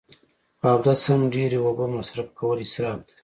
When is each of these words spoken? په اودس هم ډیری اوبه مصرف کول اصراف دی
په 0.59 0.67
اودس 0.73 1.01
هم 1.09 1.21
ډیری 1.33 1.57
اوبه 1.65 1.85
مصرف 1.97 2.27
کول 2.39 2.57
اصراف 2.65 2.99
دی 3.07 3.13